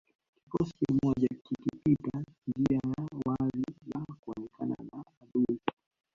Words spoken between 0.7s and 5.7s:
kimoja kikipita njia ya wazi na kuonekana na adui